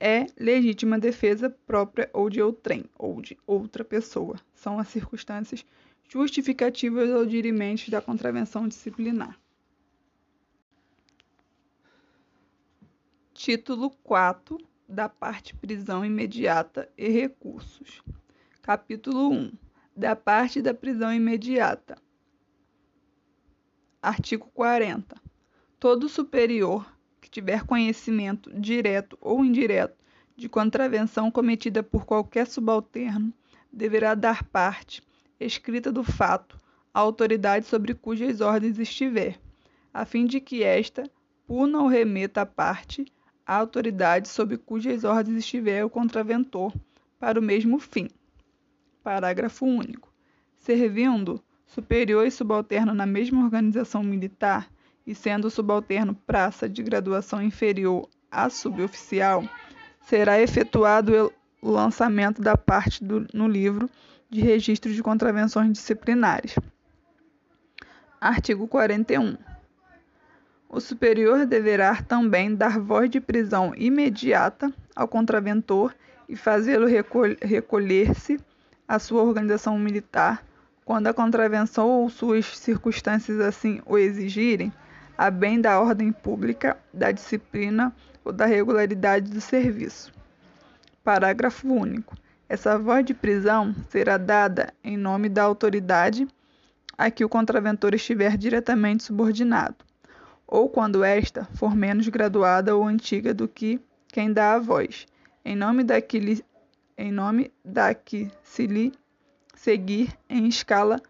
E. 0.00 0.26
Legítima 0.36 0.98
defesa 0.98 1.48
própria 1.64 2.10
ou 2.12 2.28
de 2.28 2.42
outrem, 2.42 2.86
ou 2.98 3.22
de 3.22 3.38
outra 3.46 3.84
pessoa. 3.84 4.34
São 4.52 4.80
as 4.80 4.88
circunstâncias 4.88 5.64
justificativas 6.08 7.08
ou 7.08 7.24
dirimentes 7.24 7.88
da 7.88 8.02
contravenção 8.02 8.66
disciplinar. 8.66 9.38
Título 13.32 13.90
4 14.02 14.67
da 14.88 15.08
parte 15.08 15.54
prisão 15.54 16.04
imediata 16.04 16.88
e 16.96 17.08
recursos. 17.08 18.02
Capítulo 18.62 19.30
1 19.30 19.52
da 19.94 20.14
parte 20.14 20.62
da 20.62 20.72
prisão 20.72 21.12
imediata. 21.12 21.98
Artigo 24.00 24.48
40. 24.54 25.20
Todo 25.78 26.08
superior 26.08 26.90
que 27.20 27.28
tiver 27.28 27.64
conhecimento 27.64 28.50
direto 28.58 29.18
ou 29.20 29.44
indireto 29.44 29.96
de 30.36 30.48
contravenção 30.48 31.30
cometida 31.30 31.82
por 31.82 32.06
qualquer 32.06 32.46
subalterno 32.46 33.34
deverá 33.72 34.14
dar 34.14 34.44
parte 34.44 35.02
escrita 35.38 35.92
do 35.92 36.04
fato 36.04 36.56
à 36.94 37.00
autoridade 37.00 37.66
sobre 37.66 37.92
cujas 37.92 38.40
ordens 38.40 38.78
estiver, 38.78 39.38
a 39.92 40.04
fim 40.04 40.26
de 40.26 40.40
que 40.40 40.62
esta 40.62 41.10
puna 41.46 41.80
ou 41.80 41.88
remeta 41.88 42.42
a 42.42 42.46
parte 42.46 43.12
a 43.48 43.56
autoridade 43.56 44.28
sob 44.28 44.58
cujas 44.58 45.04
ordens 45.04 45.38
estiver 45.38 45.82
o 45.82 45.88
contraventor, 45.88 46.70
para 47.18 47.40
o 47.40 47.42
mesmo 47.42 47.78
fim. 47.78 48.10
Parágrafo 49.02 49.64
único. 49.64 50.12
Servindo 50.58 51.42
superior 51.66 52.26
e 52.26 52.30
subalterno 52.30 52.92
na 52.92 53.06
mesma 53.06 53.42
organização 53.42 54.02
militar 54.02 54.68
e 55.06 55.14
sendo 55.14 55.48
subalterno 55.48 56.14
praça 56.26 56.68
de 56.68 56.82
graduação 56.82 57.42
inferior 57.42 58.06
a 58.30 58.50
suboficial, 58.50 59.42
será 60.02 60.38
efetuado 60.38 61.32
o 61.62 61.70
lançamento 61.70 62.42
da 62.42 62.54
parte 62.54 63.02
do, 63.02 63.26
no 63.32 63.48
livro 63.48 63.88
de 64.28 64.42
registro 64.42 64.92
de 64.92 65.02
contravenções 65.02 65.72
disciplinares. 65.72 66.54
Artigo 68.20 68.68
41. 68.68 69.38
O 70.70 70.80
superior 70.80 71.46
deverá 71.46 72.02
também 72.02 72.54
dar 72.54 72.78
voz 72.78 73.08
de 73.08 73.22
prisão 73.22 73.72
imediata 73.74 74.70
ao 74.94 75.08
contraventor 75.08 75.94
e 76.28 76.36
fazê-lo 76.36 76.86
recolher-se 77.40 78.38
à 78.86 78.98
sua 78.98 79.22
organização 79.22 79.78
militar 79.78 80.44
quando 80.84 81.06
a 81.06 81.14
contravenção 81.14 81.88
ou 81.88 82.10
suas 82.10 82.44
circunstâncias 82.58 83.40
assim 83.40 83.80
o 83.86 83.96
exigirem, 83.96 84.70
a 85.16 85.30
bem 85.30 85.58
da 85.58 85.80
ordem 85.80 86.12
pública, 86.12 86.76
da 86.92 87.12
disciplina 87.12 87.90
ou 88.22 88.30
da 88.30 88.44
regularidade 88.44 89.30
do 89.30 89.40
serviço. 89.40 90.12
Parágrafo 91.02 91.66
único. 91.66 92.14
Essa 92.46 92.78
voz 92.78 93.06
de 93.06 93.14
prisão 93.14 93.74
será 93.88 94.18
dada 94.18 94.74
em 94.84 94.98
nome 94.98 95.30
da 95.30 95.44
autoridade 95.44 96.28
a 96.96 97.10
que 97.10 97.24
o 97.24 97.28
contraventor 97.28 97.94
estiver 97.94 98.36
diretamente 98.36 99.02
subordinado 99.02 99.87
ou 100.48 100.66
quando 100.70 101.04
esta 101.04 101.44
for 101.54 101.76
menos 101.76 102.08
graduada 102.08 102.74
ou 102.74 102.84
antiga 102.84 103.34
do 103.34 103.46
que 103.46 103.78
quem 104.08 104.32
dá 104.32 104.54
a 104.54 104.58
voz, 104.58 105.06
em 105.44 105.54
nome 105.54 105.84
da 105.84 106.00
que, 106.00 106.42
em 106.96 107.12
nome 107.12 107.52
da 107.62 107.92
que 107.92 108.30
se 108.42 108.66
lhe 108.66 108.92
seguir 109.54 110.18
em 110.26 110.48
escala 110.48 111.02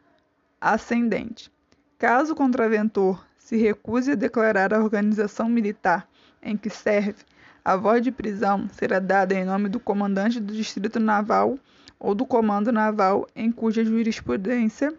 ascendente. 0.61 1.53
Caso 1.97 2.33
o 2.33 2.37
contraventor 2.37 3.25
se 3.39 3.57
recuse 3.57 4.13
a 4.13 4.17
declarar 4.17 4.75
a 4.75 4.81
organização 4.81 5.49
militar 5.49 6.09
em 6.43 6.57
que 6.57 6.69
serve, 6.69 7.23
a 7.65 7.77
voz 7.77 8.03
de 8.03 8.11
prisão 8.11 8.69
será 8.73 8.99
dada 8.99 9.35
em 9.35 9.45
nome 9.45 9.69
do 9.69 9.79
comandante 9.79 10.41
do 10.41 10.53
Distrito 10.53 10.99
Naval 10.99 11.59
ou 11.99 12.15
do 12.15 12.27
Comando 12.27 12.73
Naval 12.73 13.27
em 13.37 13.53
cuja 13.53 13.85
jurisprudência 13.85 14.93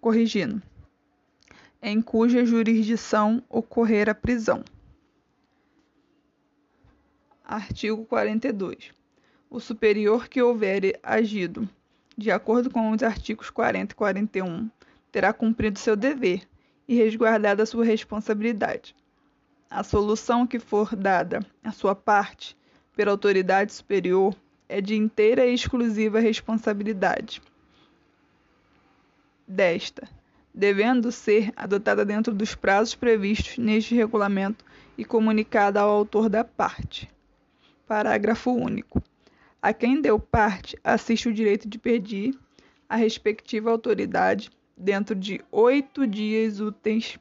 corrigindo 0.00 0.62
em 1.82 2.02
cuja 2.02 2.44
jurisdição 2.44 3.42
ocorrer 3.48 4.08
a 4.08 4.14
prisão. 4.14 4.64
Artigo 7.44 8.04
42. 8.04 8.92
O 9.48 9.60
superior 9.60 10.28
que 10.28 10.42
houver 10.42 10.98
agido 11.02 11.68
de 12.16 12.30
acordo 12.30 12.68
com 12.68 12.90
os 12.90 13.02
artigos 13.02 13.48
40 13.48 13.92
e 13.92 13.96
41 13.96 14.68
terá 15.10 15.32
cumprido 15.32 15.78
seu 15.78 15.96
dever 15.96 16.46
e 16.86 16.96
resguardado 16.96 17.62
a 17.62 17.66
sua 17.66 17.84
responsabilidade. 17.84 18.94
A 19.70 19.84
solução 19.84 20.46
que 20.46 20.58
for 20.58 20.96
dada 20.96 21.40
à 21.62 21.70
sua 21.70 21.94
parte 21.94 22.56
pela 22.96 23.12
autoridade 23.12 23.72
superior 23.72 24.34
é 24.68 24.80
de 24.80 24.96
inteira 24.96 25.46
e 25.46 25.54
exclusiva 25.54 26.18
responsabilidade 26.18 27.40
desta 29.46 30.17
devendo 30.58 31.12
ser 31.12 31.52
adotada 31.56 32.04
dentro 32.04 32.34
dos 32.34 32.56
prazos 32.56 32.92
previstos 32.92 33.58
neste 33.58 33.94
regulamento 33.94 34.64
e 34.98 35.04
comunicada 35.04 35.80
ao 35.80 35.88
autor 35.88 36.28
da 36.28 36.42
parte. 36.42 37.08
Parágrafo 37.86 38.50
único. 38.50 39.00
A 39.62 39.72
quem 39.72 40.02
deu 40.02 40.18
parte 40.18 40.76
assiste 40.82 41.28
o 41.28 41.32
direito 41.32 41.68
de 41.68 41.78
pedir 41.78 42.36
à 42.88 42.96
respectiva 42.96 43.70
autoridade, 43.70 44.50
dentro 44.76 45.14
de 45.14 45.40
oito 45.52 46.04
dias 46.08 46.58
úteis, 46.58 47.16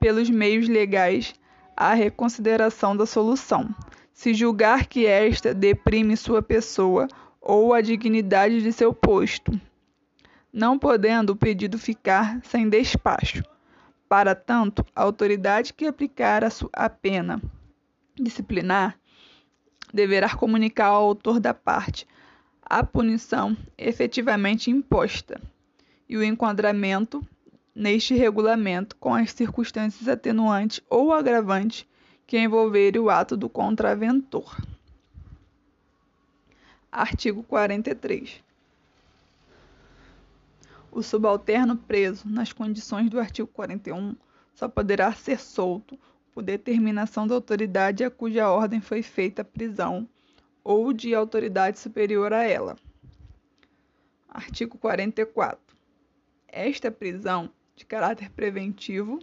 pelos 0.00 0.28
meios 0.28 0.68
legais, 0.68 1.32
a 1.76 1.94
reconsideração 1.94 2.96
da 2.96 3.06
solução, 3.06 3.72
se 4.12 4.34
julgar 4.34 4.88
que 4.88 5.06
esta 5.06 5.54
deprime 5.54 6.16
sua 6.16 6.42
pessoa 6.42 7.06
ou 7.40 7.72
a 7.72 7.80
dignidade 7.80 8.62
de 8.62 8.72
seu 8.72 8.92
posto 8.92 9.52
não 10.54 10.78
podendo 10.78 11.30
o 11.30 11.36
pedido 11.36 11.76
ficar 11.76 12.40
sem 12.44 12.68
despacho. 12.68 13.42
Para 14.08 14.36
tanto, 14.36 14.86
a 14.94 15.02
autoridade 15.02 15.74
que 15.74 15.84
aplicar 15.84 16.44
a, 16.44 16.48
a 16.72 16.88
pena 16.88 17.42
disciplinar 18.14 18.96
deverá 19.92 20.36
comunicar 20.36 20.86
ao 20.86 21.02
autor 21.02 21.40
da 21.40 21.52
parte 21.52 22.06
a 22.62 22.84
punição 22.84 23.56
efetivamente 23.76 24.70
imposta 24.70 25.40
e 26.08 26.16
o 26.16 26.22
enquadramento 26.22 27.20
neste 27.74 28.14
regulamento 28.14 28.94
com 28.94 29.12
as 29.12 29.32
circunstâncias 29.32 30.06
atenuantes 30.06 30.80
ou 30.88 31.12
agravantes 31.12 31.84
que 32.28 32.38
envolverem 32.38 33.00
o 33.00 33.10
ato 33.10 33.36
do 33.36 33.48
contraventor. 33.48 34.56
Artigo 36.92 37.42
43 37.42 38.44
o 40.94 41.02
subalterno 41.02 41.76
preso 41.76 42.28
nas 42.28 42.52
condições 42.52 43.10
do 43.10 43.18
artigo 43.18 43.48
41 43.48 44.14
só 44.54 44.68
poderá 44.68 45.12
ser 45.12 45.40
solto 45.40 45.98
por 46.32 46.42
determinação 46.42 47.26
da 47.26 47.34
autoridade 47.34 48.04
a 48.04 48.10
cuja 48.10 48.48
ordem 48.48 48.80
foi 48.80 49.02
feita 49.02 49.42
a 49.42 49.44
prisão 49.44 50.08
ou 50.62 50.92
de 50.92 51.12
autoridade 51.12 51.80
superior 51.80 52.32
a 52.32 52.44
ela. 52.44 52.76
Artigo 54.28 54.78
44. 54.78 55.58
Esta 56.46 56.90
prisão, 56.90 57.50
de 57.74 57.84
caráter 57.84 58.30
preventivo, 58.30 59.18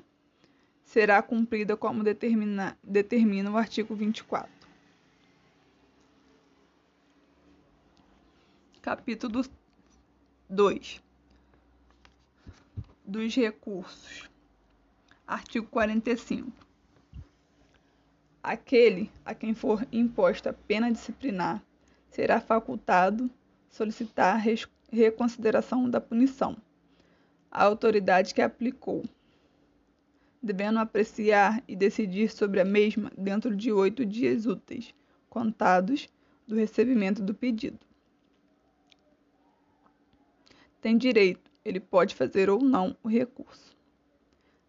será 0.84 1.22
cumprida 1.22 1.78
como 1.78 2.04
determina, 2.04 2.78
determina 2.84 3.50
o 3.50 3.58
artigo 3.58 3.96
24. 3.96 4.52
Capítulo 8.82 9.44
2 10.50 11.11
dos 13.12 13.36
recursos. 13.36 14.30
Artigo 15.28 15.68
45. 15.68 16.50
Aquele 18.42 19.12
a 19.26 19.36
quem 19.36 19.54
for 19.54 19.86
imposta 19.92 20.54
pena 20.54 20.90
disciplinar 20.90 21.62
será 22.10 22.40
facultado 22.40 23.30
solicitar 23.70 24.42
reconsideração 24.90 25.90
da 25.90 26.00
punição. 26.00 26.56
A 27.52 27.66
autoridade 27.66 28.34
que 28.34 28.42
aplicou, 28.42 29.04
devendo 30.42 30.80
apreciar 30.80 31.62
e 31.68 31.76
decidir 31.76 32.32
sobre 32.32 32.62
a 32.62 32.66
mesma 32.66 33.12
dentro 33.18 33.54
de 33.54 33.74
oito 33.74 34.06
dias 34.06 34.46
úteis, 34.46 34.96
contados 35.30 36.08
do 36.48 36.56
recebimento 36.56 37.22
do 37.22 37.34
pedido. 37.34 37.80
Tem 40.80 40.98
direito, 40.98 41.51
ele 41.64 41.80
pode 41.80 42.16
fazer 42.16 42.50
ou 42.50 42.62
não 42.62 42.96
o 43.04 43.08
recurso. 43.08 43.76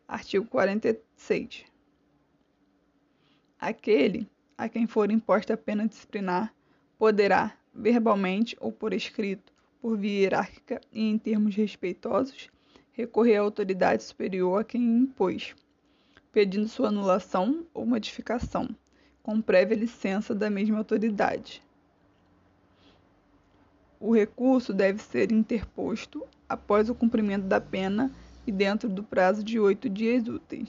Artigo 0.07 0.47
46. 0.47 1.65
Aquele 3.59 4.29
a 4.59 4.69
quem 4.69 4.87
for 4.87 5.11
imposta 5.11 5.55
a 5.55 5.57
pena 5.57 5.89
disciplinar 5.89 6.55
poderá, 6.99 7.57
verbalmente 7.75 8.57
ou 8.61 8.71
por 8.71 8.93
escrito, 8.93 9.53
por 9.81 9.97
via 9.97 10.21
hierárquica 10.21 10.81
e 10.93 11.03
em 11.03 11.19
termos 11.19 11.57
respeitosos, 11.57 12.49
recorrer 12.93 13.37
à 13.37 13.41
autoridade 13.41 14.03
superior 14.03 14.61
a 14.61 14.65
quem 14.65 14.83
impôs, 14.99 15.57
pedindo 16.31 16.69
sua 16.69 16.89
anulação 16.89 17.67
ou 17.73 17.87
modificação, 17.87 18.69
com 19.23 19.41
prévia 19.41 19.77
licença 19.77 20.35
da 20.35 20.51
mesma 20.51 20.79
autoridade. 20.79 21.63
O 23.99 24.13
recurso 24.13 24.75
deve 24.75 25.01
ser 25.01 25.33
interposto 25.33 26.27
após 26.53 26.91
o 26.91 26.95
cumprimento 26.95 27.47
da 27.47 27.61
pena 27.61 28.13
e 28.47 28.53
dentro 28.53 28.89
do 28.89 29.03
prazo 29.03 29.43
de 29.43 29.59
oito 29.59 29.89
dias 29.89 30.29
úteis. 30.29 30.69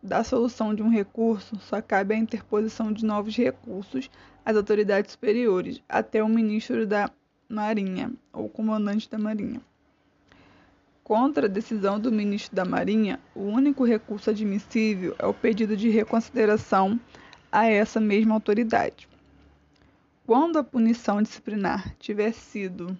Da 0.00 0.22
solução 0.22 0.72
de 0.72 0.82
um 0.82 0.88
recurso, 0.88 1.58
só 1.58 1.82
cabe 1.82 2.14
a 2.14 2.18
interposição 2.18 2.92
de 2.92 3.04
novos 3.04 3.36
recursos 3.36 4.08
às 4.44 4.56
autoridades 4.56 5.12
superiores, 5.12 5.82
até 5.88 6.22
o 6.22 6.28
ministro 6.28 6.86
da 6.86 7.10
Marinha 7.48 8.12
ou 8.32 8.48
comandante 8.48 9.10
da 9.10 9.18
Marinha. 9.18 9.60
Contra 11.02 11.46
a 11.46 11.50
decisão 11.50 11.98
do 11.98 12.12
ministro 12.12 12.54
da 12.54 12.64
Marinha, 12.64 13.18
o 13.34 13.42
único 13.42 13.84
recurso 13.84 14.30
admissível 14.30 15.16
é 15.18 15.26
o 15.26 15.34
pedido 15.34 15.76
de 15.76 15.88
reconsideração 15.88 16.98
a 17.50 17.66
essa 17.66 18.00
mesma 18.00 18.34
autoridade. 18.34 19.08
Quando 20.24 20.58
a 20.58 20.64
punição 20.64 21.20
disciplinar 21.20 21.94
tiver 21.98 22.32
sido 22.32 22.96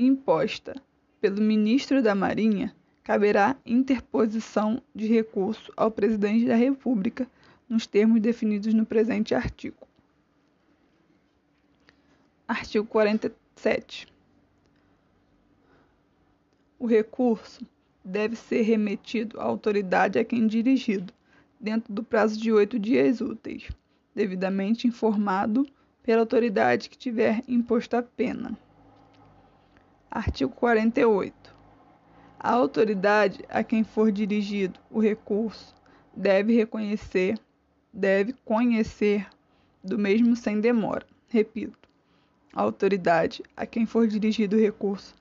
imposta 0.00 0.74
pelo 1.20 1.42
ministro 1.42 2.02
da 2.02 2.14
Marinha, 2.14 2.74
caberá 3.02 3.56
interposição 3.66 4.82
de 4.94 5.06
recurso 5.06 5.70
ao 5.76 5.90
presidente 5.90 6.46
da 6.46 6.54
República 6.54 7.28
nos 7.68 7.86
termos 7.86 8.20
definidos 8.20 8.72
no 8.72 8.86
presente 8.86 9.34
artigo. 9.34 9.86
Artigo 12.48 12.86
47. 12.86 14.08
O 16.78 16.86
recurso 16.86 17.64
deve 18.02 18.34
ser 18.36 18.62
remetido 18.62 19.38
à 19.38 19.44
autoridade 19.44 20.18
a 20.18 20.24
quem 20.24 20.46
dirigido, 20.46 21.12
dentro 21.60 21.92
do 21.92 22.02
prazo 22.02 22.40
de 22.40 22.50
oito 22.50 22.78
dias 22.78 23.20
úteis, 23.20 23.68
devidamente 24.14 24.88
informado 24.88 25.68
pela 26.02 26.22
autoridade 26.22 26.88
que 26.88 26.96
tiver 26.96 27.42
imposto 27.46 27.96
a 27.96 28.02
pena. 28.02 28.58
Artigo 30.10 30.50
48. 30.50 31.54
A 32.36 32.50
autoridade 32.52 33.44
a 33.48 33.62
quem 33.62 33.84
for 33.84 34.10
dirigido 34.10 34.80
o 34.90 34.98
recurso 34.98 35.72
deve 36.12 36.52
reconhecer, 36.52 37.38
deve 37.92 38.32
conhecer 38.44 39.28
do 39.84 39.96
mesmo 39.96 40.34
sem 40.34 40.60
demora. 40.60 41.06
Repito, 41.28 41.88
a 42.52 42.60
autoridade 42.60 43.44
a 43.56 43.64
quem 43.64 43.86
for 43.86 44.08
dirigido 44.08 44.56
o 44.56 44.60
recurso 44.60 45.14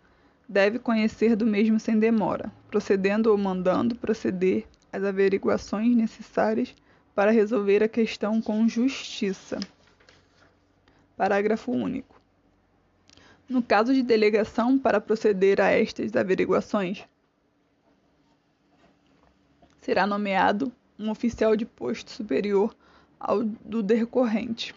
deve 0.47 0.79
conhecer 0.79 1.35
do 1.35 1.45
mesmo 1.45 1.79
sem 1.79 1.99
demora, 1.99 2.51
procedendo 2.67 3.27
ou 3.27 3.37
mandando 3.37 3.93
proceder 3.93 4.65
as 4.91 5.03
averiguações 5.03 5.95
necessárias 5.95 6.73
para 7.13 7.29
resolver 7.29 7.83
a 7.83 7.87
questão 7.87 8.41
com 8.41 8.67
justiça. 8.67 9.59
Parágrafo 11.15 11.71
único. 11.71 12.18
No 13.49 13.63
caso 13.63 13.95
de 13.95 14.03
delegação 14.03 14.77
para 14.77 15.01
proceder 15.01 15.59
a 15.59 15.71
estas 15.71 16.15
averiguações, 16.15 17.03
será 19.81 20.05
nomeado 20.05 20.71
um 20.99 21.09
oficial 21.09 21.55
de 21.55 21.65
posto 21.65 22.11
superior 22.11 22.75
ao 23.19 23.43
do 23.43 23.81
decorrente. 23.81 24.75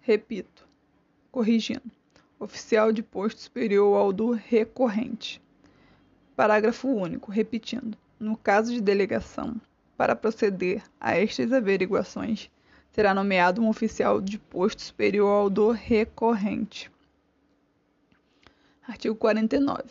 Repito, 0.00 0.68
corrigindo, 1.32 1.90
oficial 2.38 2.92
de 2.92 3.02
posto 3.02 3.40
superior 3.40 3.96
ao 3.96 4.12
do 4.12 4.30
recorrente. 4.30 5.42
Parágrafo 6.36 6.86
único, 6.86 7.32
repetindo, 7.32 7.98
no 8.20 8.36
caso 8.36 8.72
de 8.72 8.80
delegação, 8.80 9.60
para 9.96 10.14
proceder 10.14 10.80
a 11.00 11.16
estas 11.16 11.52
averiguações, 11.52 12.48
será 12.92 13.12
nomeado 13.12 13.60
um 13.60 13.68
oficial 13.68 14.20
de 14.20 14.38
posto 14.38 14.80
superior 14.80 15.28
ao 15.28 15.50
do 15.50 15.72
recorrente. 15.72 16.88
Artigo 18.88 19.14
49. 19.14 19.82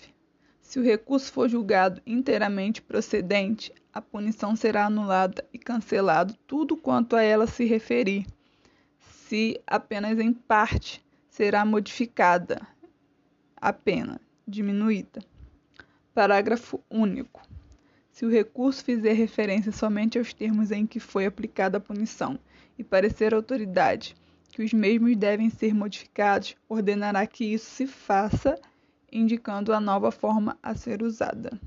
Se 0.59 0.79
o 0.79 0.83
recurso 0.83 1.31
for 1.31 1.47
julgado 1.47 2.01
inteiramente 2.03 2.81
procedente, 2.81 3.71
a 3.93 4.01
punição 4.01 4.55
será 4.55 4.87
anulada 4.87 5.47
e 5.53 5.59
cancelado 5.59 6.33
tudo 6.47 6.75
quanto 6.75 7.15
a 7.15 7.21
ela 7.21 7.45
se 7.45 7.63
referir. 7.63 8.25
Se 8.99 9.61
apenas 9.67 10.17
em 10.17 10.33
parte 10.33 11.05
será 11.29 11.63
modificada 11.63 12.59
a 13.55 13.71
pena, 13.71 14.19
diminuída. 14.47 15.21
Parágrafo 16.11 16.83
único. 16.89 17.43
Se 18.11 18.25
o 18.25 18.31
recurso 18.31 18.83
fizer 18.83 19.13
referência 19.13 19.71
somente 19.71 20.17
aos 20.17 20.33
termos 20.33 20.71
em 20.71 20.87
que 20.87 20.99
foi 20.99 21.27
aplicada 21.27 21.77
a 21.77 21.81
punição 21.81 22.39
e 22.79 22.83
parecer 22.83 23.31
à 23.31 23.37
autoridade 23.37 24.15
que 24.49 24.63
os 24.63 24.73
mesmos 24.73 25.15
devem 25.15 25.51
ser 25.51 25.71
modificados, 25.75 26.55
ordenará 26.67 27.27
que 27.27 27.45
isso 27.45 27.69
se 27.69 27.85
faça, 27.85 28.59
indicando 29.11 29.73
a 29.73 29.79
nova 29.79 30.11
forma 30.11 30.57
a 30.61 30.75
ser 30.75 31.01
usada. 31.01 31.59